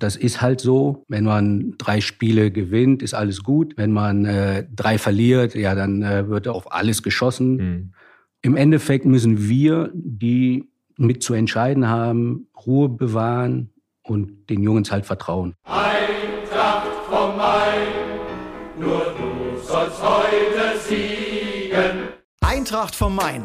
[0.00, 1.04] Das ist halt so.
[1.08, 3.74] Wenn man drei Spiele gewinnt, ist alles gut.
[3.76, 7.56] Wenn man äh, drei verliert, ja, dann äh, wird auf alles geschossen.
[7.56, 7.92] Mhm.
[8.42, 13.70] Im Endeffekt müssen wir, die mit zu entscheiden haben, Ruhe bewahren
[14.02, 15.54] und den Jungs halt vertrauen.
[15.64, 17.88] Eintracht vom Main,
[18.78, 22.08] nur du sollst heute siegen.
[22.40, 23.44] Eintracht vom Main,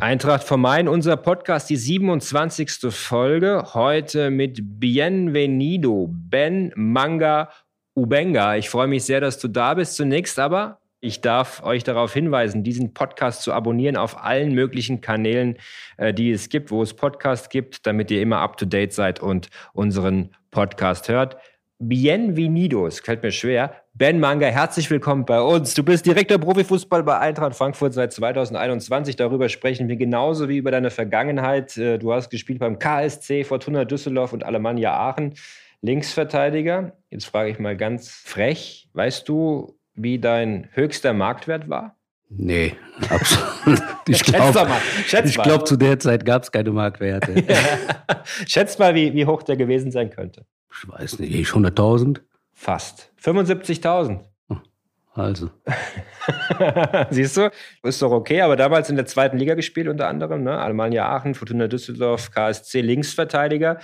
[0.00, 2.70] Eintracht vom Main, unser Podcast, die 27.
[2.90, 3.74] Folge.
[3.74, 7.50] Heute mit Bienvenido, Ben Manga
[7.96, 8.54] Ubenga.
[8.54, 9.96] Ich freue mich sehr, dass du da bist.
[9.96, 15.56] Zunächst aber ich darf euch darauf hinweisen, diesen Podcast zu abonnieren auf allen möglichen Kanälen,
[15.96, 20.30] äh, die es gibt, wo es Podcasts gibt, damit ihr immer up-to-date seid und unseren
[20.50, 21.36] Podcast hört.
[21.80, 23.72] Bienvenido, es fällt mir schwer.
[23.94, 25.74] Ben Manga, herzlich willkommen bei uns.
[25.74, 29.14] Du bist Direktor Profifußball bei Eintracht Frankfurt seit 2021.
[29.14, 31.76] Darüber sprechen wir genauso wie über deine Vergangenheit.
[31.76, 35.34] Äh, du hast gespielt beim KSC, Fortuna Düsseldorf und Alemannia Aachen.
[35.80, 36.96] Linksverteidiger.
[37.10, 41.96] Jetzt frage ich mal ganz frech, weißt du, wie dein höchster Marktwert war?
[42.28, 42.74] Nee,
[43.08, 43.80] absolut.
[44.10, 44.66] Ich glaube,
[45.42, 47.44] glaub, zu der Zeit gab es keine Marktwerte.
[48.46, 50.46] Schätzt mal, wie, wie hoch der gewesen sein könnte.
[50.80, 52.20] Ich weiß nicht, 100.000?
[52.52, 53.10] Fast.
[53.22, 54.20] 75.000.
[55.14, 55.50] Also.
[57.10, 57.50] Siehst du,
[57.82, 60.56] ist doch okay, aber damals in der zweiten Liga gespielt unter anderem, ne?
[60.56, 63.80] Alemannia Aachen, Fortuna Düsseldorf, KSC Linksverteidiger.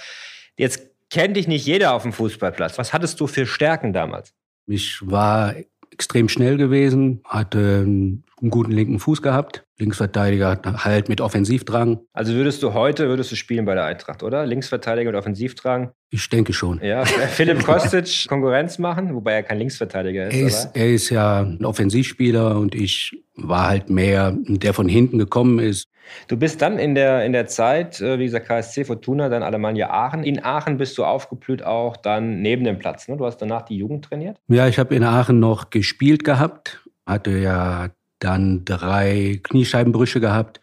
[0.57, 2.79] Jetzt kennt dich nicht jeder auf dem Fußballplatz.
[2.79, 4.33] Was hattest du für Stärken damals?
[4.67, 5.55] Ich war
[5.91, 9.65] extrem schnell gewesen, hatte einen guten linken Fuß gehabt.
[9.79, 12.01] Linksverteidiger halt mit Offensivdrang.
[12.13, 14.47] Also würdest du heute, würdest du spielen bei der Eintracht, oder?
[14.47, 15.91] Linksverteidiger mit Offensivdrang?
[16.11, 16.81] Ich denke schon.
[16.83, 20.35] Ja, Philipp Kostic Konkurrenz machen, wobei er kein Linksverteidiger ist.
[20.35, 25.19] Er ist, er ist ja ein Offensivspieler und ich war halt mehr, der von hinten
[25.19, 25.89] gekommen ist.
[26.29, 29.91] Du bist dann in der, in der Zeit, äh, wie gesagt, KSC Fortuna, dann Alemannia
[29.91, 30.23] Aachen.
[30.23, 33.09] In Aachen bist du aufgeblüht auch dann neben dem Platz.
[33.09, 33.17] Ne?
[33.17, 34.39] Du hast danach die Jugend trainiert?
[34.49, 37.89] Ja, ich habe in Aachen noch gespielt gehabt, hatte ja
[38.25, 40.61] dann drei Kniescheibenbrüche gehabt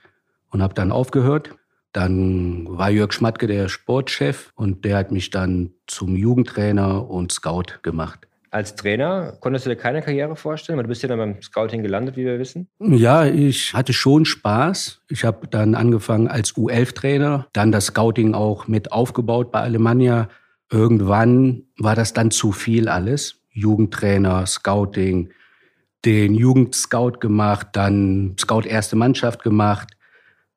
[0.49, 1.55] und habe dann aufgehört.
[1.93, 7.81] Dann war Jörg Schmatke der Sportchef und der hat mich dann zum Jugendtrainer und Scout
[7.83, 8.27] gemacht.
[8.49, 10.77] Als Trainer konntest du dir keine Karriere vorstellen?
[10.77, 12.67] Weil du bist ja dann beim Scouting gelandet, wie wir wissen.
[12.79, 15.03] Ja, ich hatte schon Spaß.
[15.09, 20.27] Ich habe dann angefangen als U11-Trainer, dann das Scouting auch mit aufgebaut bei Alemannia.
[20.69, 23.41] Irgendwann war das dann zu viel alles.
[23.51, 25.29] Jugendtrainer, Scouting,
[26.05, 29.89] den Jugendscout gemacht, dann Scout erste Mannschaft gemacht,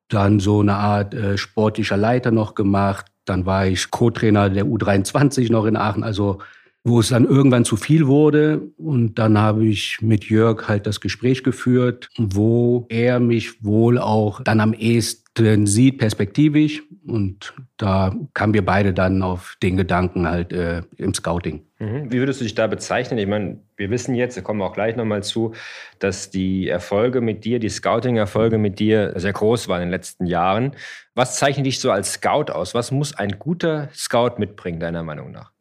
[0.07, 3.05] dann so eine Art äh, sportlicher Leiter noch gemacht.
[3.25, 6.39] Dann war ich Co-Trainer der U23 noch in Aachen, also
[6.85, 8.61] wo es dann irgendwann zu viel wurde.
[8.77, 14.41] Und dann habe ich mit Jörg halt das Gespräch geführt, wo er mich wohl auch
[14.41, 16.83] dann am ehesten sieht, perspektivisch.
[17.07, 21.65] Und da kamen wir beide dann auf den Gedanken halt äh, im Scouting.
[21.79, 22.11] Mhm.
[22.11, 23.17] Wie würdest du dich da bezeichnen?
[23.17, 25.53] Ich meine, wir wissen jetzt, da kommen wir auch gleich nochmal zu,
[25.97, 30.27] dass die Erfolge mit dir, die Scouting-Erfolge mit dir sehr groß waren in den letzten
[30.27, 30.75] Jahren.
[31.15, 32.75] Was zeichnet dich so als Scout aus?
[32.75, 35.54] Was muss ein guter Scout mitbringen, deiner Meinung nach?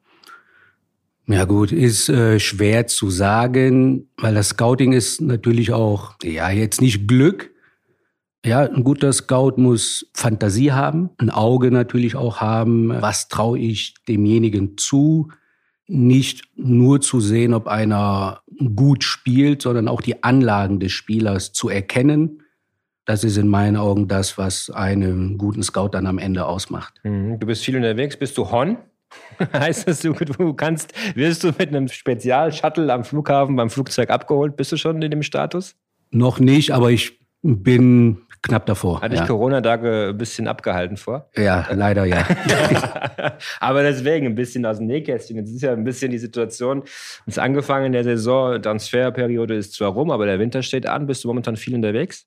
[1.27, 6.83] Ja gut, ist äh, schwer zu sagen, weil das Scouting ist natürlich auch, ja, jetzt
[6.83, 7.51] nicht Glück,
[8.45, 12.91] ja, ein guter Scout muss Fantasie haben, ein Auge natürlich auch haben.
[12.91, 15.31] Was traue ich demjenigen zu?
[15.87, 18.43] Nicht nur zu sehen, ob einer
[18.75, 22.43] gut spielt, sondern auch die Anlagen des Spielers zu erkennen.
[23.07, 27.01] Das ist in meinen Augen das, was einen guten Scout dann am Ende ausmacht.
[27.03, 27.39] Mhm.
[27.39, 28.17] Du bist viel unterwegs.
[28.17, 28.77] Bist du Hon?
[29.53, 34.57] heißt das, du, du kannst, wirst du mit einem Spezial-Shuttle am Flughafen beim Flugzeug abgeholt?
[34.57, 35.77] Bist du schon in dem Status?
[36.11, 39.01] Noch nicht, aber ich bin knapp davor.
[39.01, 39.23] Hatte ja.
[39.23, 41.29] ich Corona da ein bisschen abgehalten vor?
[41.37, 42.27] Ja, leider ja.
[43.61, 45.39] Aber deswegen ein bisschen aus dem Nähkästchen.
[45.39, 49.73] Jetzt ist ja ein bisschen die Situation, es ist angefangen in der Saison, Transferperiode ist
[49.75, 51.07] zwar rum, aber der Winter steht an.
[51.07, 52.27] Bist du momentan viel unterwegs?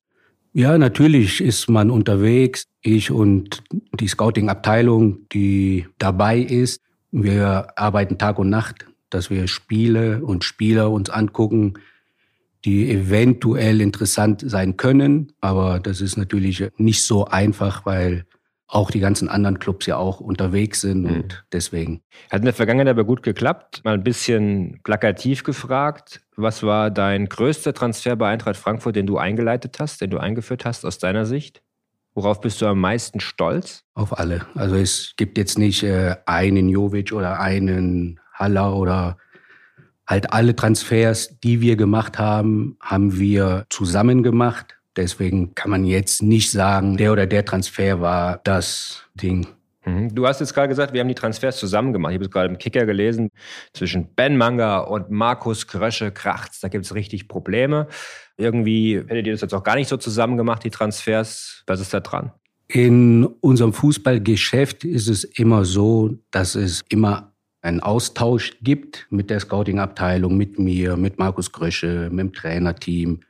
[0.58, 2.64] Ja, natürlich ist man unterwegs.
[2.82, 3.62] Ich und
[4.00, 6.82] die Scouting-Abteilung, die dabei ist,
[7.12, 11.76] wir arbeiten Tag und Nacht, dass wir Spiele und Spieler uns angucken,
[12.66, 15.32] die eventuell interessant sein können.
[15.42, 18.26] Aber das ist natürlich nicht so einfach, weil
[18.68, 21.16] auch die ganzen anderen Clubs ja auch unterwegs sind mhm.
[21.16, 22.02] und deswegen.
[22.30, 23.82] Hat in der Vergangenheit aber gut geklappt.
[23.84, 26.22] Mal ein bisschen plakativ gefragt.
[26.36, 30.66] Was war dein größter Transfer bei Eintracht Frankfurt, den du eingeleitet hast, den du eingeführt
[30.66, 31.62] hast aus deiner Sicht?
[32.14, 33.84] Worauf bist du am meisten stolz?
[33.94, 34.46] Auf alle.
[34.56, 39.18] Also es gibt jetzt nicht äh, einen Jovic oder einen Haller oder
[40.08, 44.78] halt alle Transfers, die wir gemacht haben, haben wir zusammen gemacht.
[44.98, 49.48] Deswegen kann man jetzt nicht sagen, der oder der Transfer war das Ding.
[49.86, 50.14] Mhm.
[50.14, 52.12] Du hast jetzt gerade gesagt, wir haben die Transfers zusammen gemacht.
[52.12, 53.30] Ich habe es gerade im Kicker gelesen.
[53.74, 56.60] Zwischen Ben Manga und Markus Krösche kracht's.
[56.60, 57.88] Da gibt es richtig Probleme.
[58.38, 61.64] Irgendwie hättet ihr das jetzt auch gar nicht so zusammen gemacht, die Transfers.
[61.68, 62.32] Was ist da dran?
[62.68, 69.40] In unserem Fußballgeschäft ist es immer so, dass es immer einen Austausch gibt mit der
[69.40, 73.22] Scouting-Abteilung, mit mir, mit Markus Krösche, mit dem Trainerteam.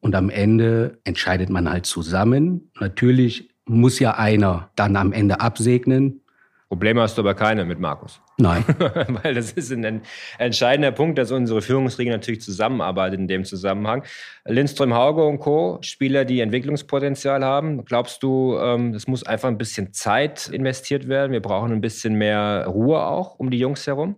[0.00, 2.70] Und am Ende entscheidet man halt zusammen.
[2.78, 6.22] Natürlich muss ja einer dann am Ende absegnen.
[6.68, 8.20] Probleme hast du aber keine mit Markus.
[8.36, 8.62] Nein.
[9.22, 10.02] Weil das ist ein
[10.38, 14.04] entscheidender Punkt, dass unsere Führungsriege natürlich zusammenarbeitet in dem Zusammenhang.
[14.44, 17.86] Lindström, Hauge und Co., Spieler, die Entwicklungspotenzial haben.
[17.86, 21.32] Glaubst du, es ähm, muss einfach ein bisschen Zeit investiert werden?
[21.32, 24.16] Wir brauchen ein bisschen mehr Ruhe auch um die Jungs herum?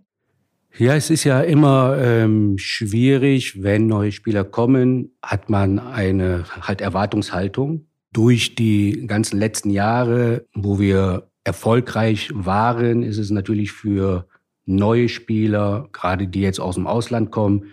[0.77, 6.81] Ja, es ist ja immer ähm, schwierig, wenn neue Spieler kommen, hat man eine halt
[6.81, 7.87] Erwartungshaltung.
[8.13, 14.27] Durch die ganzen letzten Jahre, wo wir erfolgreich waren, ist es natürlich für
[14.65, 17.65] neue Spieler, gerade die jetzt aus dem Ausland kommen,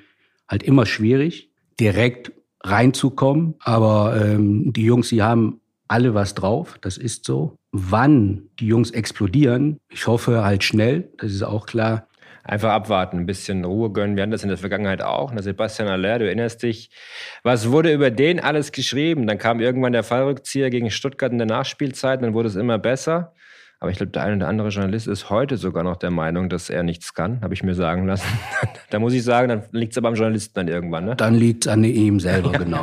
[0.48, 3.54] halt immer schwierig, direkt reinzukommen.
[3.60, 7.56] Aber ähm, die Jungs, die haben alle was drauf, das ist so.
[7.70, 12.07] Wann die Jungs explodieren, ich hoffe halt schnell, das ist auch klar,
[12.48, 14.16] einfach abwarten, ein bisschen Ruhe gönnen.
[14.16, 15.30] Wir hatten das in der Vergangenheit auch.
[15.30, 16.90] Und Sebastian Aller, du erinnerst dich,
[17.42, 19.26] was wurde über den alles geschrieben?
[19.26, 23.34] Dann kam irgendwann der Fallrückzieher gegen Stuttgart in der Nachspielzeit, dann wurde es immer besser.
[23.80, 26.68] Aber ich glaube, der eine oder andere Journalist ist heute sogar noch der Meinung, dass
[26.68, 28.26] er nichts kann, habe ich mir sagen lassen.
[28.90, 31.04] da muss ich sagen, dann liegt es aber am Journalisten dann irgendwann.
[31.04, 31.16] Ne?
[31.16, 32.82] Dann liegt es an ihm selber, genau.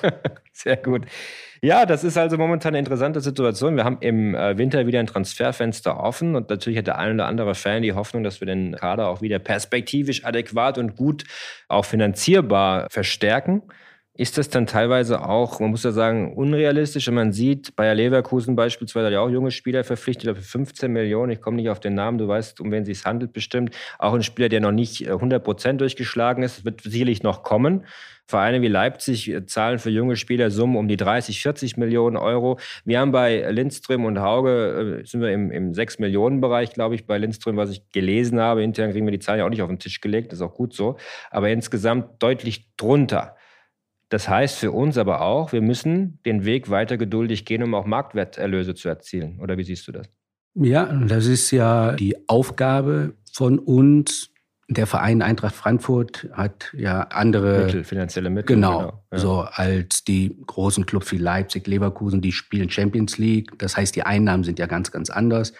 [0.52, 1.06] Sehr gut.
[1.62, 3.76] Ja, das ist also momentan eine interessante Situation.
[3.76, 7.26] Wir haben im äh, Winter wieder ein Transferfenster offen und natürlich hat der ein oder
[7.26, 11.24] andere Fan die Hoffnung, dass wir den Kader auch wieder perspektivisch adäquat und gut
[11.68, 13.62] auch finanzierbar verstärken.
[14.18, 18.56] Ist das dann teilweise auch, man muss ja sagen, unrealistisch, wenn man sieht, Bayer Leverkusen
[18.56, 21.32] beispielsweise hat ja auch junge Spieler verpflichtet für 15 Millionen.
[21.32, 23.76] Ich komme nicht auf den Namen, du weißt, um wen es sich handelt bestimmt.
[23.98, 27.84] Auch ein Spieler, der noch nicht 100 äh, Prozent durchgeschlagen ist, wird sicherlich noch kommen.
[28.26, 32.58] Vereine wie Leipzig äh, zahlen für junge Spieler Summen um die 30, 40 Millionen Euro.
[32.86, 36.94] Wir haben bei Lindström und Hauge, äh, sind wir im, im 6 Millionen Bereich, glaube
[36.94, 38.62] ich, bei Lindström, was ich gelesen habe.
[38.62, 40.54] Intern kriegen wir die Zahlen ja auch nicht auf den Tisch gelegt, das ist auch
[40.54, 40.96] gut so.
[41.30, 43.36] Aber insgesamt deutlich drunter.
[44.08, 47.86] Das heißt für uns aber auch, wir müssen den Weg weiter geduldig gehen, um auch
[47.86, 49.40] Marktwerterlöse zu erzielen.
[49.40, 50.08] Oder wie siehst du das?
[50.54, 54.30] Ja, das ist ja die Aufgabe von uns.
[54.68, 58.56] Der Verein Eintracht Frankfurt hat ja andere Mittel, finanzielle Mittel.
[58.56, 59.18] Genau, genau ja.
[59.18, 63.56] so als die großen Clubs wie Leipzig, Leverkusen, die spielen Champions League.
[63.58, 65.52] Das heißt, die Einnahmen sind ja ganz, ganz anders.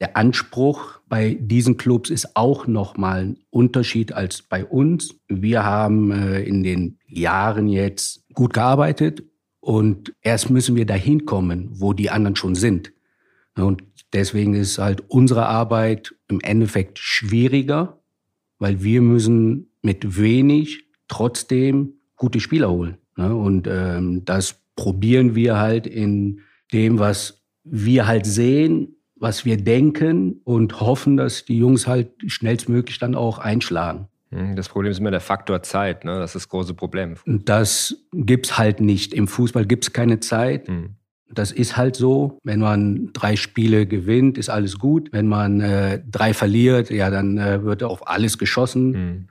[0.00, 5.16] Der Anspruch bei diesen Clubs ist auch nochmal ein Unterschied als bei uns.
[5.26, 9.24] Wir haben äh, in den Jahren jetzt gut gearbeitet
[9.60, 12.92] und erst müssen wir dahin kommen, wo die anderen schon sind.
[13.56, 18.00] Und deswegen ist halt unsere Arbeit im Endeffekt schwieriger,
[18.60, 22.98] weil wir müssen mit wenig trotzdem gute Spieler holen.
[23.16, 26.40] Und ähm, das probieren wir halt in
[26.72, 32.98] dem, was wir halt sehen was wir denken und hoffen, dass die Jungs halt schnellstmöglich
[32.98, 34.08] dann auch einschlagen.
[34.30, 36.18] Hm, das Problem ist immer der Faktor Zeit, ne?
[36.18, 37.14] Das ist das große Problem.
[37.24, 39.14] Das gibt's halt nicht.
[39.14, 40.68] Im Fußball gibt's keine Zeit.
[40.68, 40.96] Mhm.
[41.30, 42.38] Das ist halt so.
[42.42, 45.10] Wenn man drei Spiele gewinnt, ist alles gut.
[45.12, 48.90] Wenn man äh, drei verliert, ja, dann äh, wird auf alles geschossen.
[48.90, 49.28] Mhm.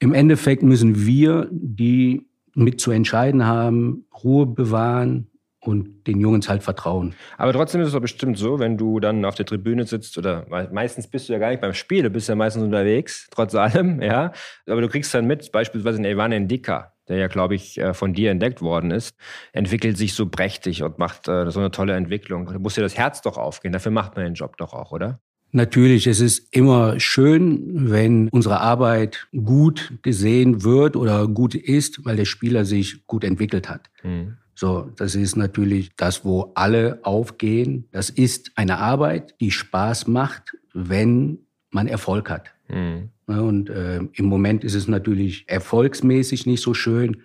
[0.00, 5.29] Im Endeffekt müssen wir, die mit zu entscheiden haben, Ruhe bewahren,
[5.60, 7.14] und den Jungs halt vertrauen.
[7.36, 10.46] Aber trotzdem ist es doch bestimmt so, wenn du dann auf der Tribüne sitzt oder
[10.72, 14.00] meistens bist du ja gar nicht beim Spiel, du bist ja meistens unterwegs, trotz allem,
[14.02, 14.32] ja.
[14.66, 18.14] Aber du kriegst dann mit, beispielsweise in Evan Endika, der ja, glaube ich, äh, von
[18.14, 19.16] dir entdeckt worden ist,
[19.52, 22.46] entwickelt sich so prächtig und macht äh, so eine tolle Entwicklung.
[22.46, 23.72] Da muss dir das Herz doch aufgehen.
[23.72, 25.20] Dafür macht man den Job doch auch, oder?
[25.52, 32.16] Natürlich, es ist immer schön, wenn unsere Arbeit gut gesehen wird oder gut ist, weil
[32.16, 33.90] der Spieler sich gut entwickelt hat.
[34.04, 34.36] Mhm.
[34.60, 37.88] So, das ist natürlich das, wo alle aufgehen.
[37.92, 41.38] Das ist eine Arbeit, die Spaß macht, wenn
[41.70, 42.50] man Erfolg hat.
[42.68, 43.08] Mhm.
[43.26, 47.22] Und äh, im Moment ist es natürlich erfolgsmäßig nicht so schön,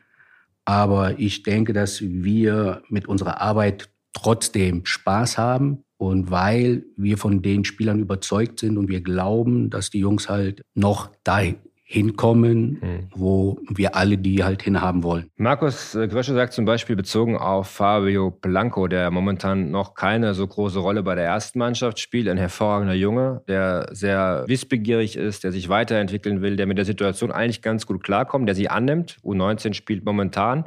[0.63, 7.41] aber ich denke, dass wir mit unserer Arbeit trotzdem Spaß haben Und weil wir von
[7.41, 11.41] den Spielern überzeugt sind und wir glauben, dass die Jungs halt noch da
[11.87, 13.07] hinkommen, mhm.
[13.13, 15.29] wo wir alle die halt hinhaben wollen.
[15.37, 20.47] Markus äh, Grösche sagt zum Beispiel bezogen auf Fabio Blanco, der momentan noch keine so
[20.47, 25.51] große Rolle bei der ersten Mannschaft spielt, ein hervorragender Junge, der sehr wissbegierig ist, der
[25.51, 29.17] sich weiterentwickeln will, der mit der Situation eigentlich ganz gut klarkommt, der sie annimmt.
[29.23, 30.65] U19 spielt momentan.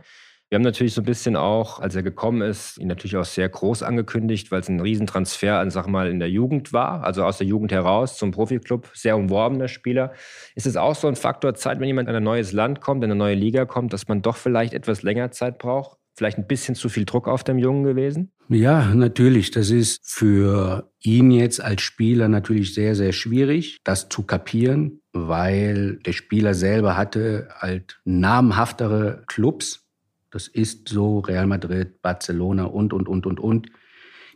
[0.51, 3.51] Wir haben natürlich so ein bisschen auch, als er gekommen ist, ihn natürlich auch sehr
[3.51, 7.37] groß angekündigt, weil es ein Riesentransfer, an, sag mal, in der Jugend war, also aus
[7.37, 10.15] der Jugend heraus zum Profiklub, sehr umworbener Spieler.
[10.55, 13.11] Ist es auch so ein Faktor Zeit, wenn jemand in ein neues Land kommt, in
[13.11, 15.99] eine neue Liga kommt, dass man doch vielleicht etwas länger Zeit braucht?
[16.17, 18.33] Vielleicht ein bisschen zu viel Druck auf dem Jungen gewesen?
[18.49, 19.51] Ja, natürlich.
[19.51, 25.97] Das ist für ihn jetzt als Spieler natürlich sehr, sehr schwierig, das zu kapieren, weil
[26.07, 29.88] der Spieler selber hatte halt namhaftere Clubs
[30.31, 33.71] das ist so Real Madrid, Barcelona und, und, und, und, und.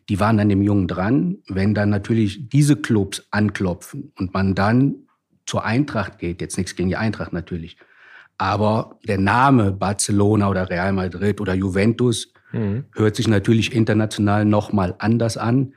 [0.09, 1.39] Die waren an dem Jungen dran.
[1.49, 5.07] Wenn dann natürlich diese Clubs anklopfen und man dann
[5.47, 7.77] zur Eintracht geht, jetzt nichts gegen die Eintracht natürlich,
[8.39, 12.85] aber der Name Barcelona oder Real Madrid oder Juventus mhm.
[12.93, 15.75] hört sich natürlich international nochmal anders an.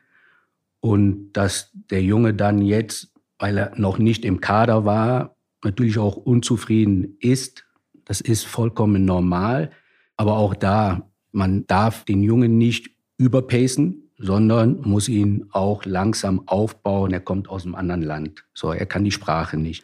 [0.79, 6.15] Und dass der Junge dann jetzt, weil er noch nicht im Kader war, natürlich auch
[6.15, 7.65] unzufrieden ist,
[8.05, 9.71] das ist vollkommen normal.
[10.17, 17.11] Aber auch da, man darf den Jungen nicht überpacen, sondern muss ihn auch langsam aufbauen.
[17.11, 18.45] Er kommt aus einem anderen Land.
[18.53, 19.83] So, er kann die Sprache nicht.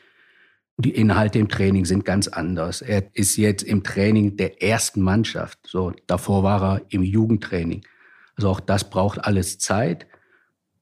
[0.77, 2.81] Die Inhalte im Training sind ganz anders.
[2.81, 5.59] Er ist jetzt im Training der ersten Mannschaft.
[5.67, 7.81] So, davor war er im Jugendtraining.
[8.35, 10.07] Also auch das braucht alles Zeit.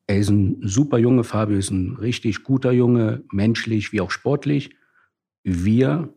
[0.08, 4.76] Er ist ein super Junge, Fabio ist ein richtig guter Junge, menschlich wie auch sportlich.
[5.44, 6.14] Wir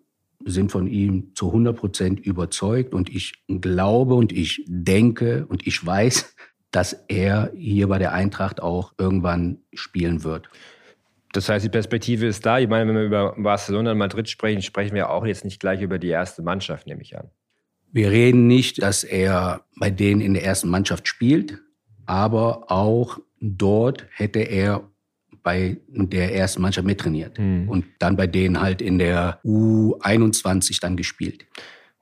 [0.46, 5.84] sind von ihm zu 100 Prozent überzeugt und ich glaube und ich denke und ich
[5.84, 6.34] weiß,
[6.70, 10.49] dass er hier bei der Eintracht auch irgendwann spielen wird.
[11.32, 12.58] Das heißt, die Perspektive ist da.
[12.58, 15.80] Ich meine, wenn wir über Barcelona und Madrid sprechen, sprechen wir auch jetzt nicht gleich
[15.80, 17.30] über die erste Mannschaft, nehme ich an.
[17.90, 21.61] Wir reden nicht, dass er bei denen in der ersten Mannschaft spielt,
[22.06, 24.88] aber auch dort hätte er
[25.42, 27.68] bei der ersten Mannschaft mittrainiert mhm.
[27.68, 31.46] und dann bei denen halt in der U21 dann gespielt.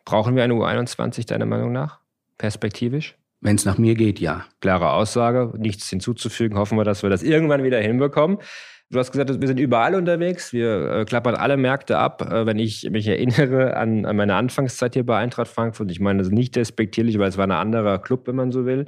[0.04, 2.00] Brauchen wir eine U21 deiner Meinung nach,
[2.38, 3.16] perspektivisch?
[3.40, 4.44] Wenn es nach mir geht, ja.
[4.60, 6.58] Klare Aussage, nichts hinzuzufügen.
[6.58, 8.38] Hoffen wir, dass wir das irgendwann wieder hinbekommen.
[8.92, 10.52] Du hast gesagt, wir sind überall unterwegs.
[10.52, 12.28] Wir äh, klappern alle Märkte ab.
[12.28, 16.18] Äh, wenn ich mich erinnere an, an, meine Anfangszeit hier bei Eintracht Frankfurt, ich meine,
[16.18, 18.86] das ist nicht despektierlich, weil es war ein anderer Club, wenn man so will.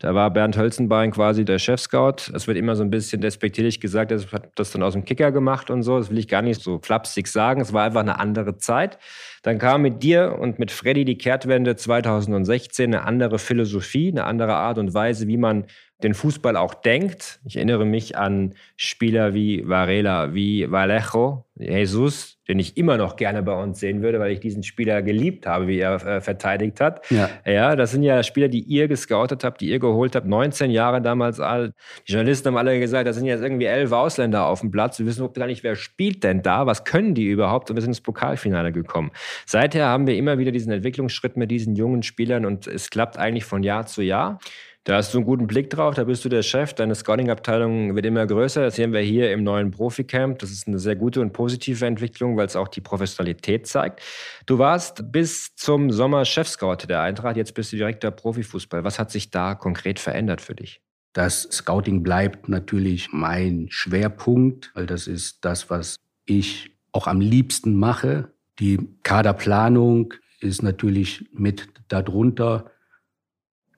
[0.00, 2.32] Da war Bernd Hölzenbein quasi der Chefscout.
[2.34, 5.30] Es wird immer so ein bisschen despektierlich gesagt, er hat das dann aus dem Kicker
[5.30, 5.98] gemacht und so.
[5.98, 7.60] Das will ich gar nicht so flapsig sagen.
[7.60, 8.98] Es war einfach eine andere Zeit.
[9.44, 14.54] Dann kam mit dir und mit Freddy die Kehrtwende 2016, eine andere Philosophie, eine andere
[14.54, 15.66] Art und Weise, wie man
[16.04, 17.40] den Fußball auch denkt.
[17.44, 23.42] Ich erinnere mich an Spieler wie Varela, wie Vallejo, Jesus, den ich immer noch gerne
[23.42, 27.08] bei uns sehen würde, weil ich diesen Spieler geliebt habe, wie er äh, verteidigt hat.
[27.10, 27.30] Ja.
[27.46, 31.00] ja, das sind ja Spieler, die ihr gescoutet habt, die ihr geholt habt, 19 Jahre
[31.00, 31.72] damals alt.
[32.06, 34.98] Die Journalisten haben alle gesagt, da sind jetzt irgendwie elf Ausländer auf dem Platz.
[34.98, 37.70] Wir wissen überhaupt gar nicht, wer spielt denn da, was können die überhaupt?
[37.70, 39.10] Und wir sind ins Pokalfinale gekommen.
[39.46, 43.44] Seither haben wir immer wieder diesen Entwicklungsschritt mit diesen jungen Spielern und es klappt eigentlich
[43.44, 44.38] von Jahr zu Jahr.
[44.86, 48.04] Da hast du einen guten Blick drauf, da bist du der Chef, deine Scouting-Abteilung wird
[48.04, 48.60] immer größer.
[48.60, 50.38] Das sehen wir hier im neuen Profi-Camp.
[50.40, 54.02] Das ist eine sehr gute und positive Entwicklung, weil es auch die Professionalität zeigt.
[54.44, 58.84] Du warst bis zum Sommer Chef-Scout der Eintracht, jetzt bist du Direktor Profifußball.
[58.84, 60.82] Was hat sich da konkret verändert für dich?
[61.14, 67.74] Das Scouting bleibt natürlich mein Schwerpunkt, weil das ist das, was ich auch am liebsten
[67.74, 68.28] mache.
[68.58, 72.70] Die Kaderplanung ist natürlich mit darunter.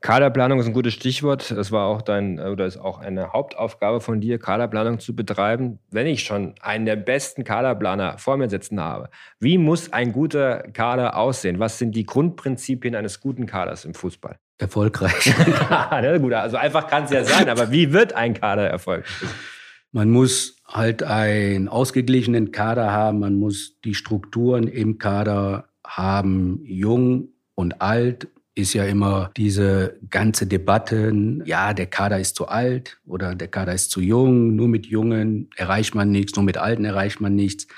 [0.01, 1.51] Kaderplanung ist ein gutes Stichwort.
[1.51, 5.79] Das war auch dein oder ist auch eine Hauptaufgabe von dir, Kaderplanung zu betreiben.
[5.91, 9.09] Wenn ich schon einen der besten Kaderplaner vor mir sitzen habe,
[9.41, 11.59] wie muss ein guter Kader aussehen?
[11.59, 14.39] Was sind die Grundprinzipien eines guten Kaders im Fußball?
[14.59, 15.27] Erfolgreich.
[15.71, 19.11] ja, gut, also einfach kann es ja sein, aber wie wird ein Kader erfolgreich?
[19.93, 27.29] Man muss halt einen ausgeglichenen Kader haben, man muss die Strukturen im Kader haben, jung
[27.55, 31.13] und alt, ist ja immer diese ganze Debatte,
[31.45, 35.51] ja, der Kader ist zu alt oder der Kader ist zu jung, nur mit Jungen
[35.57, 37.69] erreicht man nichts, nur mit Alten erreicht man nichts.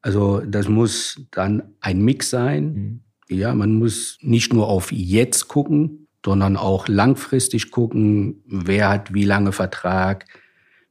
[0.00, 2.64] Also das muss dann ein Mix sein.
[2.64, 3.00] Mhm.
[3.36, 9.24] Ja, man muss nicht nur auf jetzt gucken, sondern auch langfristig gucken, wer hat wie
[9.24, 10.24] lange Vertrag,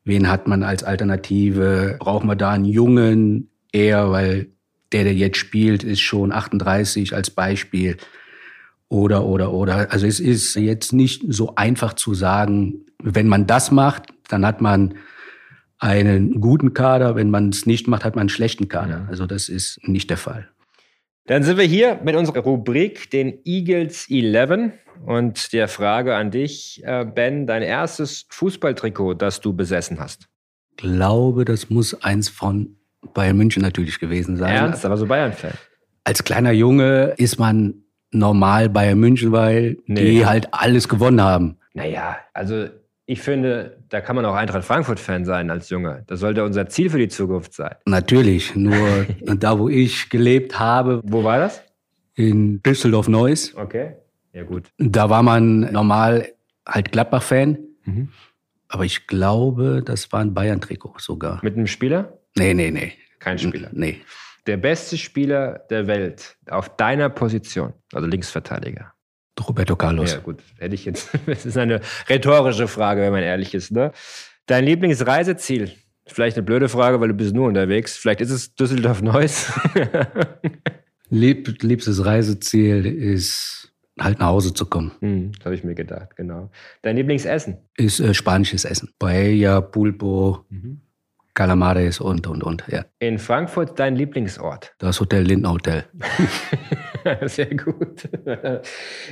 [0.04, 4.50] wen hat man als Alternative, braucht man da einen Jungen eher, weil
[4.92, 7.98] der, der jetzt spielt, ist schon 38 als Beispiel.
[8.94, 9.92] Oder, oder, oder.
[9.92, 14.62] Also es ist jetzt nicht so einfach zu sagen, wenn man das macht, dann hat
[14.62, 14.94] man
[15.80, 17.16] einen guten Kader.
[17.16, 19.08] Wenn man es nicht macht, hat man einen schlechten Kader.
[19.10, 20.48] Also das ist nicht der Fall.
[21.26, 24.74] Dann sind wir hier mit unserer Rubrik, den Eagles 11.
[25.08, 30.30] Und der Frage an dich, äh, Ben, dein erstes Fußballtrikot, das du besessen hast?
[30.78, 32.76] glaube, das muss eins von
[33.14, 34.56] Bayern München natürlich gewesen sein.
[34.56, 35.54] Ernst, aber so Bayern-Fan.
[36.04, 37.84] Als kleiner Junge ist man
[38.14, 40.06] normal Bayern München, weil nee.
[40.06, 41.58] die halt alles gewonnen haben.
[41.74, 42.68] Naja, also
[43.06, 46.04] ich finde, da kann man auch Eintracht Frankfurt-Fan sein als Junge.
[46.08, 47.76] Das sollte unser Ziel für die Zukunft sein.
[47.86, 49.06] Natürlich, nur
[49.38, 51.02] da, wo ich gelebt habe.
[51.04, 51.62] Wo war das?
[52.16, 53.56] In Düsseldorf-Neuss.
[53.56, 53.96] Okay,
[54.32, 54.72] ja gut.
[54.78, 56.30] Da war man normal
[56.66, 57.58] halt Gladbach-Fan.
[57.86, 58.10] Mhm.
[58.70, 61.40] Aber ich glaube, das war ein Bayern-Trikot sogar.
[61.44, 62.18] Mit einem Spieler?
[62.36, 62.94] Nee, nee, nee.
[63.20, 63.70] Kein Spieler?
[63.72, 64.02] Nee.
[64.46, 68.94] Der beste Spieler der Welt auf deiner Position, also Linksverteidiger.
[69.40, 70.14] Roberto Carlos.
[70.14, 70.44] Ja, gut.
[70.60, 71.10] Hätte ich jetzt.
[71.26, 73.72] Das ist eine rhetorische Frage, wenn man ehrlich ist.
[73.72, 73.92] Ne?
[74.46, 75.72] Dein Lieblingsreiseziel?
[76.06, 77.96] Vielleicht eine blöde Frage, weil du bist nur unterwegs.
[77.96, 79.54] Vielleicht ist es Düsseldorf-Neuss.
[81.10, 84.92] Lieb, liebstes Reiseziel ist halt nach Hause zu kommen.
[85.00, 86.52] Hm, das habe ich mir gedacht, genau.
[86.82, 87.58] Dein Lieblingsessen?
[87.78, 88.90] Ist äh, spanisches Essen.
[89.00, 90.82] Paella, Pulpo, mhm.
[91.34, 92.86] Calamares und, und, und, ja.
[93.00, 94.76] In Frankfurt dein Lieblingsort?
[94.78, 95.86] Das Hotel Linden Hotel.
[97.26, 98.08] Sehr gut.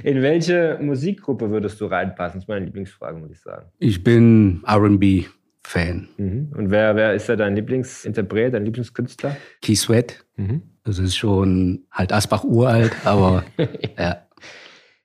[0.03, 2.39] In welche Musikgruppe würdest du reinpassen?
[2.39, 3.67] Das ist meine Lieblingsfrage, muss ich sagen.
[3.79, 5.25] Ich bin R&B.
[5.63, 6.09] Fan.
[6.17, 6.51] Mhm.
[6.57, 9.37] Und wer, wer ist da dein Lieblingsinterpret, dein Lieblingskünstler?
[9.61, 10.25] Keith Sweat.
[10.35, 10.63] Mhm.
[10.83, 13.43] Das ist schon halt Asbach uralt, aber
[13.97, 14.27] ja.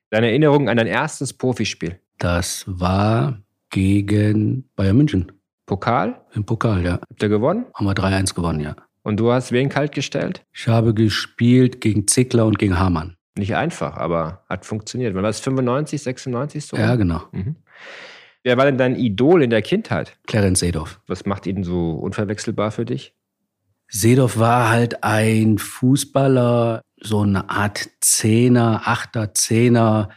[0.09, 1.99] Deine Erinnerung an dein erstes Profispiel?
[2.17, 5.31] Das war gegen Bayern München.
[5.67, 6.21] Pokal?
[6.33, 6.93] Im Pokal, ja.
[6.93, 7.65] Habt ihr gewonnen?
[7.75, 8.75] Haben wir 3-1 gewonnen, ja.
[9.03, 10.43] Und du hast wen kalt gestellt?
[10.53, 13.17] Ich habe gespielt gegen Zickler und gegen Hamann.
[13.37, 15.13] Nicht einfach, aber hat funktioniert.
[15.13, 16.77] Wann war es 95, 96 so?
[16.77, 17.21] Ja, genau.
[17.31, 17.57] Mhm.
[18.43, 20.17] Wer war denn dein Idol in der Kindheit?
[20.25, 21.01] Clarence Seedorf.
[21.05, 23.13] Was macht ihn so unverwechselbar für dich?
[23.89, 30.09] Seedorf war halt ein Fußballer, so eine Art Zehner, Achter, Zehner,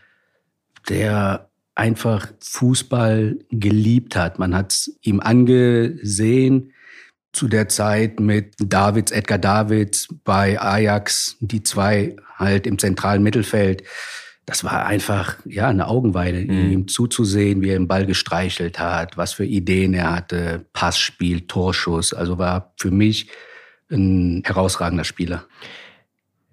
[0.88, 1.50] der
[1.81, 4.39] einfach Fußball geliebt hat.
[4.39, 6.73] Man hat es ihm angesehen
[7.33, 13.83] zu der Zeit mit Davids, Edgar Davids bei Ajax, die zwei halt im zentralen Mittelfeld.
[14.45, 16.71] Das war einfach ja eine Augenweide, mhm.
[16.71, 22.13] ihm zuzusehen, wie er den Ball gestreichelt hat, was für Ideen er hatte, Passspiel, Torschuss.
[22.13, 23.31] Also war für mich
[23.91, 25.47] ein herausragender Spieler.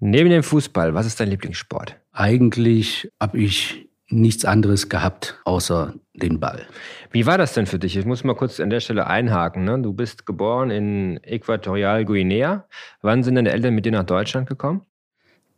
[0.00, 1.96] Neben dem Fußball, was ist dein Lieblingssport?
[2.12, 6.66] Eigentlich habe ich nichts anderes gehabt außer den Ball.
[7.10, 7.96] Wie war das denn für dich?
[7.96, 9.64] Ich muss mal kurz an der Stelle einhaken.
[9.64, 9.80] Ne?
[9.80, 12.64] Du bist geboren in Äquatorial Guinea.
[13.02, 14.82] Wann sind deine Eltern mit dir nach Deutschland gekommen?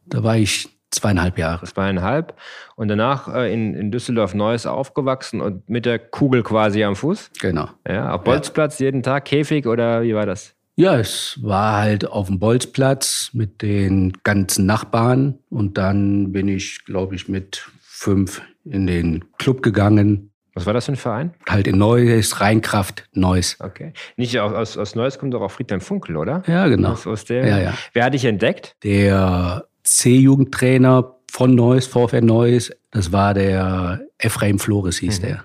[0.07, 1.67] Da war ich zweieinhalb Jahre.
[1.67, 2.35] Zweieinhalb.
[2.77, 7.31] Und danach äh, in, in Düsseldorf Neues aufgewachsen und mit der Kugel quasi am Fuß?
[7.41, 7.69] Genau.
[7.89, 8.87] Ja, auf Bolzplatz ja.
[8.87, 10.55] jeden Tag, Käfig oder wie war das?
[10.77, 16.85] Ja, es war halt auf dem Bolzplatz mit den ganzen Nachbarn und dann bin ich,
[16.87, 17.69] glaube ich, mit
[18.01, 20.31] fünf in den Club gegangen.
[20.55, 21.35] Was war das für ein Verein?
[21.47, 23.59] Halt in Neues, Rheinkraft, Neuss.
[23.61, 23.93] Okay.
[24.17, 26.43] Nicht aus, aus Neuss kommt doch auch Friedhelm Funkel, oder?
[26.47, 26.93] Ja, genau.
[26.93, 27.75] Aus, aus der, ja, ja.
[27.93, 28.75] Wer hat dich entdeckt?
[28.85, 35.27] Der C-Jugendtrainer von Neuss, VfR Neuss, das war der Ephraim Flores, hieß mhm.
[35.27, 35.45] der.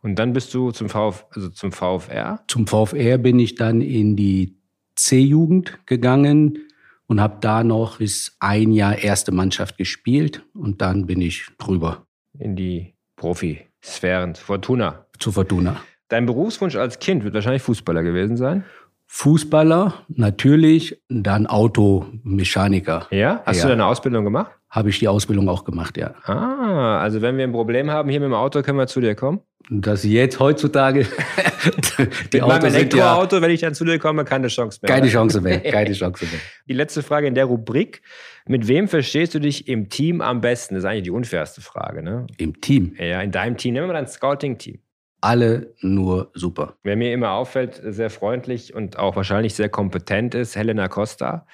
[0.00, 2.40] Und dann bist du zum, Vf, also zum VfR?
[2.48, 4.56] Zum VfR bin ich dann in die
[4.96, 6.58] C-Jugend gegangen
[7.06, 12.06] und habe da noch bis ein Jahr erste Mannschaft gespielt und dann bin ich drüber.
[12.38, 15.06] In die Profisphären, Fortuna.
[15.18, 15.80] Zu Fortuna.
[16.08, 18.64] Dein Berufswunsch als Kind wird wahrscheinlich Fußballer gewesen sein?
[19.06, 23.06] Fußballer, natürlich, dann Automechaniker.
[23.10, 23.42] Ja?
[23.46, 23.62] Hast ja.
[23.64, 24.52] du deine Ausbildung gemacht?
[24.70, 26.14] Habe ich die Ausbildung auch gemacht, ja.
[26.24, 29.14] Ah, also wenn wir ein Problem haben hier mit dem Auto, können wir zu dir
[29.14, 29.40] kommen?
[29.70, 31.06] Dass jetzt heutzutage
[31.98, 34.94] die mit Autos meinem Elektroauto, ja, wenn ich dann zu dir komme, keine Chance mehr.
[34.94, 36.40] Keine Chance mehr, keine Chance mehr.
[36.68, 38.02] Die letzte Frage in der Rubrik.
[38.46, 40.74] Mit wem verstehst du dich im Team am besten?
[40.74, 42.26] Das ist eigentlich die unfairste Frage, ne?
[42.36, 42.94] Im Team?
[42.98, 43.72] Ja, in deinem Team.
[43.72, 44.80] Nehmen wir dein Scouting-Team
[45.24, 46.76] alle nur super.
[46.82, 51.46] Wer mir immer auffällt, sehr freundlich und auch wahrscheinlich sehr kompetent ist, Helena Costa.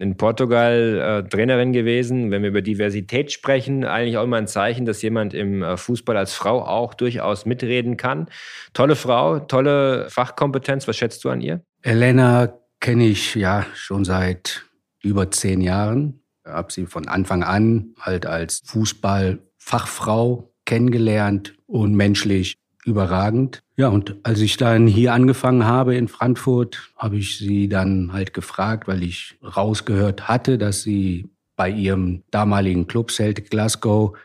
[0.00, 2.30] In Portugal äh, Trainerin gewesen.
[2.30, 6.16] Wenn wir über Diversität sprechen, eigentlich auch immer ein Zeichen, dass jemand im äh, Fußball
[6.16, 8.28] als Frau auch durchaus mitreden kann.
[8.72, 10.88] Tolle Frau, tolle Fachkompetenz.
[10.88, 11.60] Was schätzt du an ihr?
[11.82, 14.64] Helena kenne ich ja schon seit
[15.02, 16.22] über zehn Jahren.
[16.46, 23.62] Habe sie von Anfang an halt als Fußballfachfrau kennengelernt und menschlich überragend.
[23.76, 28.34] Ja, und als ich dann hier angefangen habe in Frankfurt, habe ich sie dann halt
[28.34, 34.16] gefragt, weil ich rausgehört hatte, dass sie bei ihrem damaligen Club Celtic Glasgow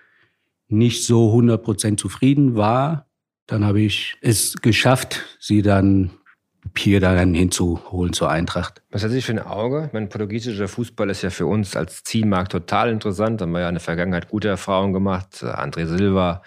[0.68, 3.06] nicht so 100% zufrieden war
[3.48, 6.12] dann habe ich es geschafft, sie dann
[6.76, 8.82] hier dann hinzuholen zur Eintracht.
[8.89, 9.89] Was hat sich für ein Auge?
[9.94, 13.39] Mein portugiesischer Fußball ist ja für uns als Zielmarkt total interessant.
[13.39, 15.44] Da haben wir ja in der Vergangenheit gute Erfahrungen gemacht.
[15.44, 16.41] André Silva,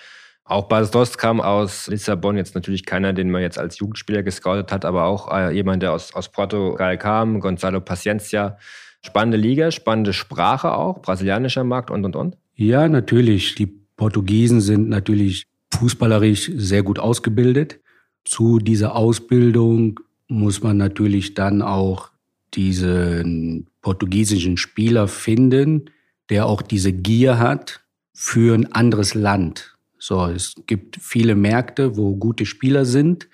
[0.48, 2.38] auch Bas Dost kam aus Lissabon.
[2.38, 5.92] Jetzt natürlich keiner, den man jetzt als Jugendspieler gescoutet hat, aber auch äh, jemand, der
[5.92, 7.40] aus, aus Portugal kam.
[7.40, 8.56] Gonzalo Paciencia.
[9.02, 12.37] Spannende Liga, spannende Sprache auch, brasilianischer Markt und, und, und.
[12.54, 13.54] Ja, natürlich.
[13.54, 17.78] Die Portugiesen sind natürlich fußballerisch sehr gut ausgebildet.
[18.24, 22.11] Zu dieser Ausbildung muss man natürlich dann auch
[22.54, 25.90] diesen portugiesischen Spieler finden,
[26.30, 27.80] der auch diese Gier hat
[28.14, 29.77] für ein anderes Land.
[29.98, 33.28] So, es gibt viele Märkte, wo gute Spieler sind,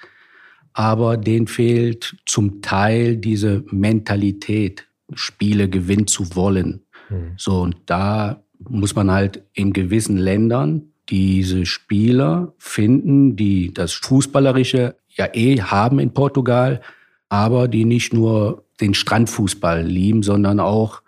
[0.73, 6.83] aber denen fehlt zum Teil diese Mentalität, Spiele gewinnen zu wollen.
[7.11, 7.35] Mhm.
[7.37, 14.97] So, und da muss man halt in gewissen Ländern diese Spieler finden, die das Fußballerische
[15.09, 16.81] ja eh haben in Portugal,
[17.29, 21.03] aber die nicht nur den Strandfußball lieben, sondern auch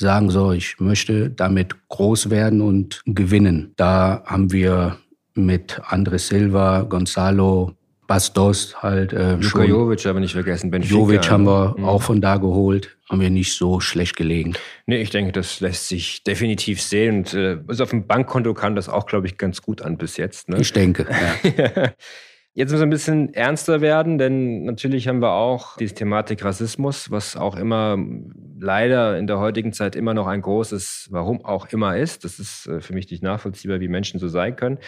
[0.00, 3.72] sagen so, ich möchte damit groß werden und gewinnen.
[3.76, 4.96] Da haben wir
[5.34, 7.74] mit André Silva, Gonzalo,
[8.06, 9.62] Bastos halt äh, Luka.
[9.62, 10.70] Jovic aber nicht vergessen.
[10.70, 11.84] Benfica, Jovic haben wir mhm.
[11.84, 12.96] auch von da geholt.
[13.08, 14.54] Haben wir nicht so schlecht gelegen.
[14.86, 17.18] Nee, ich denke, das lässt sich definitiv sehen.
[17.18, 20.16] Und äh, also auf dem Bankkonto kam das auch, glaube ich, ganz gut an bis
[20.16, 20.48] jetzt.
[20.48, 20.60] Ne?
[20.60, 21.06] Ich denke,
[21.56, 21.92] ja.
[22.52, 27.10] Jetzt müssen wir ein bisschen ernster werden, denn natürlich haben wir auch die Thematik Rassismus,
[27.10, 27.96] was auch immer
[28.58, 32.24] leider in der heutigen Zeit immer noch ein großes, warum auch immer ist.
[32.24, 34.78] Das ist äh, für mich nicht nachvollziehbar, wie Menschen so sein können.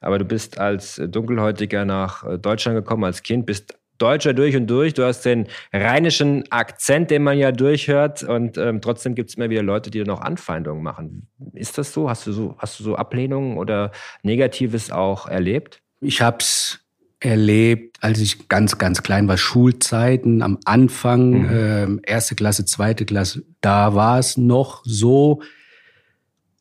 [0.00, 4.66] Aber du bist als Dunkelhäutiger nach äh, Deutschland gekommen, als Kind, bist Deutscher durch und
[4.66, 4.94] durch.
[4.94, 8.22] Du hast den rheinischen Akzent, den man ja durchhört.
[8.22, 11.28] Und ähm, trotzdem gibt es immer wieder Leute, die noch Anfeindungen machen.
[11.52, 12.08] Ist das so?
[12.08, 15.82] Hast du so, hast du so Ablehnungen oder Negatives auch erlebt?
[16.00, 16.79] Ich habe es
[17.20, 22.00] erlebt, als ich ganz, ganz klein war, Schulzeiten am Anfang, mhm.
[22.04, 25.42] äh, erste Klasse, zweite Klasse, da war es noch so.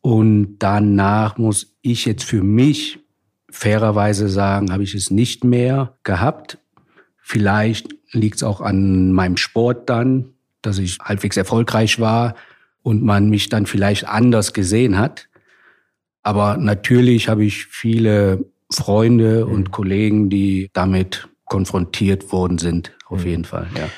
[0.02, 3.00] Und danach muss ich jetzt für mich
[3.50, 6.58] fairerweise sagen, habe ich es nicht mehr gehabt.
[7.22, 12.36] Vielleicht liegt es auch an meinem Sport dann, dass ich halbwegs erfolgreich war
[12.82, 15.30] und man mich dann vielleicht anders gesehen hat.
[16.22, 19.52] Aber natürlich habe ich viele Freunde mhm.
[19.52, 23.28] und Kollegen, die damit konfrontiert worden sind, auf mhm.
[23.28, 23.68] jeden Fall.
[23.76, 23.90] Ja.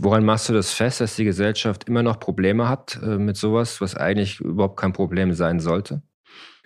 [0.00, 3.80] Woran machst du das fest, dass die Gesellschaft immer noch Probleme hat äh, mit sowas,
[3.80, 6.02] was eigentlich überhaupt kein Problem sein sollte?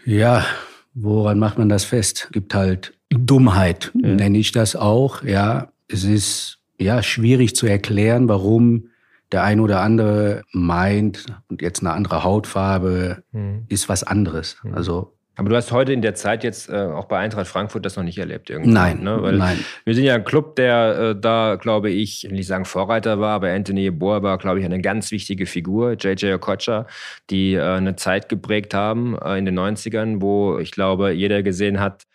[0.04, 0.46] Ja,
[0.94, 2.26] woran macht man das fest?
[2.26, 4.14] Es gibt halt Dummheit, ja.
[4.14, 5.24] nenne ich das auch.
[5.24, 8.90] Ja, es ist ja schwierig zu erklären, warum
[9.32, 13.64] der ein oder andere meint, und jetzt eine andere Hautfarbe mhm.
[13.68, 14.56] ist was anderes.
[14.62, 14.74] Mhm.
[14.74, 17.94] Also aber du hast heute in der Zeit jetzt äh, auch bei Eintracht Frankfurt das
[17.94, 18.72] noch nicht erlebt irgendwie.
[18.72, 19.22] Nein, ne?
[19.22, 19.64] Weil nein.
[19.84, 23.36] Wir sind ja ein Club, der äh, da, glaube ich, will nicht sagen Vorreiter war,
[23.36, 25.92] aber Anthony Boer war, glaube ich, eine ganz wichtige Figur.
[25.92, 26.88] JJ Okocha,
[27.30, 31.78] die äh, eine Zeit geprägt haben äh, in den 90ern, wo ich glaube, jeder gesehen
[31.78, 32.08] hat,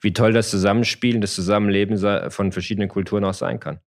[0.00, 1.98] wie toll das Zusammenspielen, das Zusammenleben
[2.30, 3.80] von verschiedenen Kulturen auch sein kann.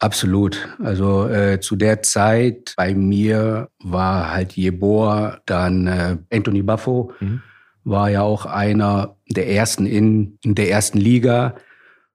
[0.00, 0.68] Absolut.
[0.82, 7.12] Also äh, zu der Zeit bei mir war halt Jeboa, dann äh, Anthony Buffo.
[7.20, 7.42] Mhm
[7.84, 11.54] war ja auch einer der ersten in, in der ersten Liga.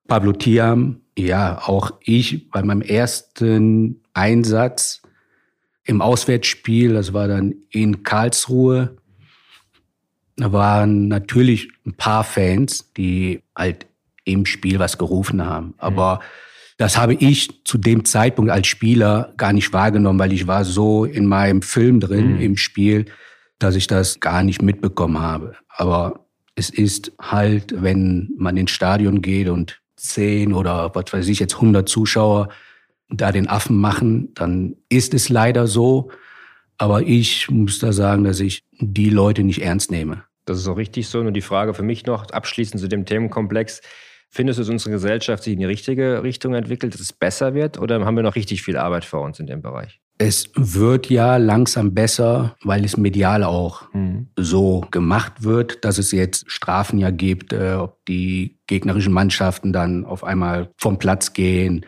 [0.08, 5.02] Pablo Tiam, ja, auch ich bei meinem ersten Einsatz
[5.84, 8.98] im Auswärtsspiel, das war dann in Karlsruhe,
[10.38, 13.88] da waren natürlich ein paar Fans, die halt
[14.26, 15.76] im Spiel was gerufen haben.
[15.78, 16.20] Aber mhm.
[16.78, 21.06] das habe ich zu dem Zeitpunkt als Spieler gar nicht wahrgenommen, weil ich war so
[21.06, 22.42] in meinem Film drin, mhm.
[22.42, 23.06] im Spiel,
[23.60, 25.56] dass ich das gar nicht mitbekommen habe.
[25.70, 31.40] Aber es ist halt, wenn man ins Stadion geht und zehn oder was weiß ich
[31.40, 32.50] jetzt 100 Zuschauer
[33.10, 36.10] da den Affen machen, dann ist es leider so.
[36.78, 40.24] Aber ich muss da sagen, dass ich die Leute nicht ernst nehme.
[40.46, 41.22] Das ist auch richtig so.
[41.24, 43.82] Nur die Frage für mich noch abschließend zu dem Themenkomplex.
[44.30, 47.80] Findest du, dass unsere Gesellschaft sich in die richtige Richtung entwickelt, dass es besser wird?
[47.80, 50.02] Oder haben wir noch richtig viel Arbeit vor uns in dem Bereich?
[50.18, 54.30] Es wird ja langsam besser, weil es medial auch mhm.
[54.38, 60.06] so gemacht wird, dass es jetzt Strafen ja gibt, äh, ob die gegnerischen Mannschaften dann
[60.06, 61.86] auf einmal vom Platz gehen,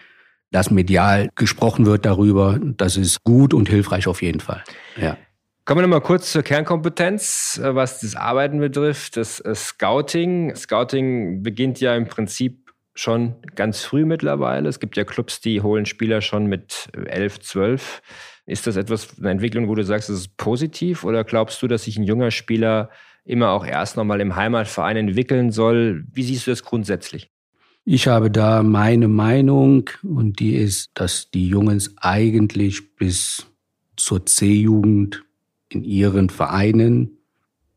[0.51, 2.59] dass medial gesprochen wird darüber.
[2.61, 4.63] Das ist gut und hilfreich auf jeden Fall.
[4.99, 5.17] Ja.
[5.63, 10.55] Kommen wir nochmal kurz zur Kernkompetenz, äh, was das Arbeiten betrifft, das äh, Scouting.
[10.55, 12.66] Scouting beginnt ja im Prinzip
[12.99, 14.69] schon ganz früh mittlerweile.
[14.69, 18.01] Es gibt ja Clubs, die holen Spieler schon mit 11, 12.
[18.45, 21.03] Ist das etwas, eine Entwicklung, wo du sagst, es ist positiv?
[21.03, 22.89] Oder glaubst du, dass sich ein junger Spieler
[23.25, 26.05] immer auch erst nochmal im Heimatverein entwickeln soll?
[26.12, 27.29] Wie siehst du das grundsätzlich?
[27.83, 33.47] Ich habe da meine Meinung und die ist, dass die Jungs eigentlich bis
[33.95, 35.23] zur C-Jugend
[35.69, 37.17] in ihren Vereinen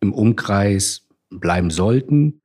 [0.01, 2.41] im Umkreis bleiben sollten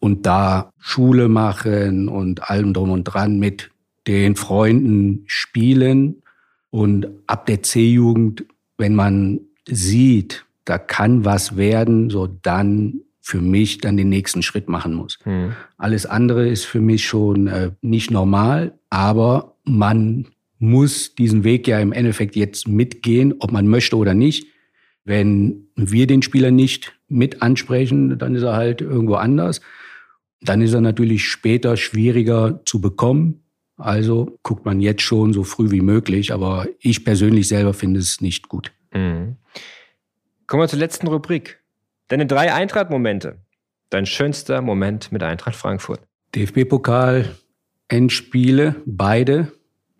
[0.00, 3.70] und da Schule machen und allem drum und dran mit
[4.06, 6.22] den Freunden spielen.
[6.70, 8.44] Und ab der C-Jugend,
[8.78, 14.68] wenn man sieht, da kann was werden, so dann für mich dann den nächsten Schritt
[14.68, 15.18] machen muss.
[15.24, 15.52] Mhm.
[15.76, 20.26] Alles andere ist für mich schon äh, nicht normal, aber man
[20.58, 24.46] muss diesen Weg ja im Endeffekt jetzt mitgehen, ob man möchte oder nicht.
[25.04, 29.60] Wenn wir den Spieler nicht mit ansprechen, dann ist er halt irgendwo anders.
[30.42, 33.44] Dann ist er natürlich später schwieriger zu bekommen.
[33.76, 38.20] Also guckt man jetzt schon so früh wie möglich, aber ich persönlich selber finde es
[38.20, 38.72] nicht gut.
[38.92, 39.36] Mhm.
[40.46, 41.60] Kommen wir zur letzten Rubrik.
[42.08, 43.38] Deine drei Eintracht-Momente.
[43.88, 46.00] Dein schönster Moment mit Eintracht Frankfurt.
[46.34, 47.36] DFB-Pokal,
[47.88, 49.52] Endspiele, beide.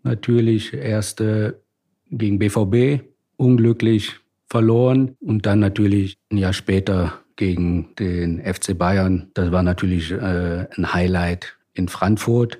[0.03, 1.63] Natürlich erste
[2.11, 3.05] gegen BVB,
[3.37, 4.17] unglücklich
[4.49, 9.31] verloren und dann natürlich ein Jahr später gegen den FC Bayern.
[9.33, 12.59] Das war natürlich äh, ein Highlight in Frankfurt.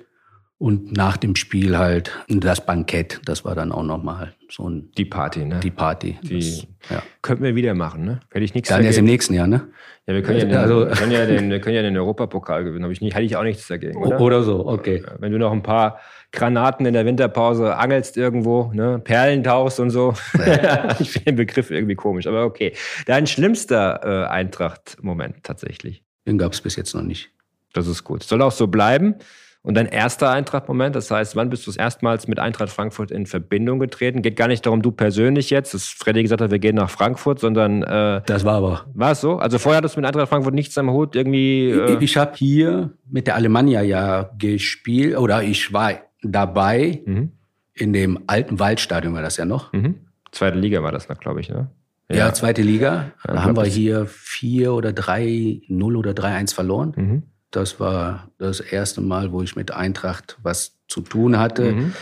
[0.61, 4.91] Und nach dem Spiel halt das Bankett, das war dann auch nochmal so ein.
[4.95, 5.59] Die Party, ne?
[5.59, 6.19] Die Party.
[6.21, 7.03] Die das, ja.
[7.23, 8.19] Könnten wir wieder machen, ne?
[8.29, 9.69] Hätte ich nichts Dann erst im nächsten Jahr, ne?
[10.05, 12.63] Ja, wir können ja, den, also, wir können ja den, wir können ja den Europapokal
[12.63, 12.83] gewinnen.
[12.83, 14.21] Habe ich nicht, hätte ich auch nichts dagegen, oder?
[14.21, 15.03] Oder so, okay.
[15.17, 15.99] Wenn du noch ein paar
[16.31, 18.99] Granaten in der Winterpause angelst irgendwo, ne?
[19.03, 20.13] Perlen tauchst und so.
[20.99, 22.73] ich finde den Begriff irgendwie komisch, aber okay.
[23.07, 26.03] Dein schlimmster äh, Eintracht-Moment tatsächlich.
[26.27, 27.31] Den gab es bis jetzt noch nicht.
[27.73, 28.21] Das ist gut.
[28.21, 29.15] Soll auch so bleiben.
[29.63, 33.79] Und dein erster Eintracht-Moment, das heißt, wann bist du erstmals mit Eintracht Frankfurt in Verbindung
[33.79, 34.23] getreten?
[34.23, 37.39] Geht gar nicht darum, du persönlich jetzt, dass Freddy gesagt hat, wir gehen nach Frankfurt,
[37.39, 37.83] sondern.
[37.83, 38.85] Äh, das war aber.
[38.93, 39.37] War es so?
[39.37, 41.69] Also vorher hattest du mit Eintracht Frankfurt nichts am Hut irgendwie.
[41.69, 45.93] Äh ich ich habe hier mit der Alemannia ja gespielt, oder ich war
[46.23, 47.31] dabei mhm.
[47.73, 49.71] in dem alten Waldstadion, war das ja noch.
[49.73, 50.07] Mhm.
[50.31, 51.69] Zweite Liga war das noch, glaube ich, ne?
[52.09, 53.11] Ja, ja zweite Liga.
[53.23, 56.93] Da ja, haben wir hier 4 oder 3, 0 oder 3-1 verloren.
[56.95, 57.23] Mhm.
[57.51, 61.73] Das war das erste Mal, wo ich mit Eintracht was zu tun hatte.
[61.73, 61.93] Mhm.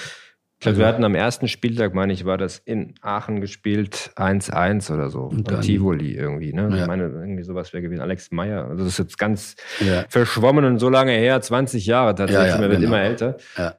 [0.60, 4.94] Ich glaube, wir hatten am ersten Spieltag, meine ich, war das in Aachen gespielt, 1-1
[4.94, 5.22] oder so.
[5.22, 6.68] Und dann, Tivoli irgendwie, ne?
[6.70, 6.82] Ja.
[6.82, 8.02] Ich meine, irgendwie sowas wäre gewesen.
[8.02, 8.66] Alex Meyer.
[8.66, 10.04] Also das ist jetzt ganz ja.
[10.10, 12.56] verschwommen und so lange her, 20 Jahre tatsächlich.
[12.56, 12.88] Ja, ja, wird genau.
[12.88, 13.38] immer älter.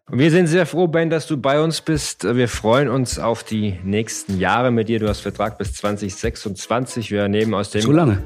[0.08, 2.24] Wir sind sehr froh, Ben, dass du bei uns bist.
[2.24, 5.00] Wir freuen uns auf die nächsten Jahre mit dir.
[5.00, 7.10] Du hast Vertrag bis 2026.
[7.10, 7.82] Wir nehmen aus dem.
[7.82, 8.22] Zu lange.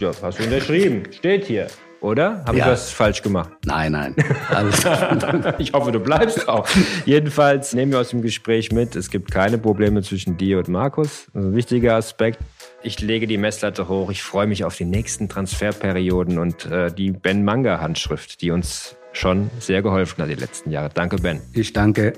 [0.00, 1.04] Ja, hast du unterschrieben.
[1.12, 1.68] Steht hier.
[2.06, 2.44] Oder?
[2.46, 2.66] Habe ja.
[2.66, 3.50] ich was falsch gemacht?
[3.64, 4.14] Nein, nein.
[5.58, 6.64] ich hoffe, du bleibst auch.
[7.04, 11.26] Jedenfalls nehmen wir aus dem Gespräch mit, es gibt keine Probleme zwischen dir und Markus.
[11.34, 12.38] Das ist ein wichtiger Aspekt.
[12.84, 14.08] Ich lege die Messlatte hoch.
[14.12, 18.94] Ich freue mich auf die nächsten Transferperioden und äh, die Ben Manga Handschrift, die uns
[19.12, 20.90] schon sehr geholfen hat die letzten Jahre.
[20.94, 21.40] Danke, Ben.
[21.54, 22.12] Ich danke.